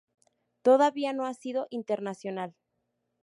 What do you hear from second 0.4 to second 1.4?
Todavía no ha